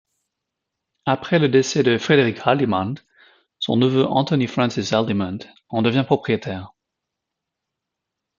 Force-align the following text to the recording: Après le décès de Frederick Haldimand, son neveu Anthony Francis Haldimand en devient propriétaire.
Après 1.05 1.37
le 1.37 1.47
décès 1.47 1.83
de 1.83 1.99
Frederick 1.99 2.39
Haldimand, 2.43 2.95
son 3.59 3.77
neveu 3.77 4.03
Anthony 4.03 4.47
Francis 4.47 4.93
Haldimand 4.93 5.37
en 5.69 5.83
devient 5.83 6.01
propriétaire. 6.03 6.73